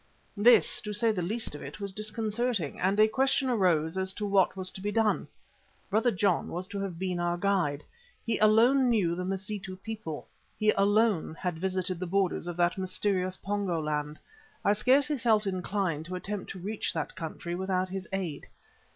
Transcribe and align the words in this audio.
This, 0.37 0.81
to 0.81 0.93
say 0.93 1.11
the 1.11 1.21
least 1.21 1.53
of 1.53 1.61
it, 1.61 1.79
was 1.79 1.93
disconcerting, 1.93 2.79
and 2.79 2.99
a 2.99 3.07
question 3.07 3.51
arose 3.51 3.99
as 3.99 4.15
to 4.15 4.25
what 4.25 4.57
was 4.57 4.71
to 4.71 4.81
be 4.81 4.91
done. 4.91 5.27
Brother 5.91 6.09
John 6.09 6.47
was 6.47 6.67
to 6.69 6.79
have 6.79 6.97
been 6.97 7.19
our 7.19 7.37
guide. 7.37 7.83
He 8.25 8.39
alone 8.39 8.89
knew 8.89 9.13
the 9.13 9.23
Mazitu 9.23 9.75
people; 9.75 10.27
he 10.57 10.71
alone 10.71 11.35
had 11.35 11.59
visited 11.59 11.99
the 11.99 12.07
borders 12.07 12.47
of 12.47 12.57
the 12.57 12.73
mysterious 12.77 13.37
Pongo 13.37 13.79
land, 13.79 14.17
I 14.65 14.73
scarcely 14.73 15.19
felt 15.19 15.45
inclined 15.45 16.07
to 16.07 16.15
attempt 16.15 16.49
to 16.53 16.59
reach 16.59 16.93
that 16.93 17.15
country 17.15 17.53
without 17.53 17.89
his 17.89 18.09
aid. 18.11 18.47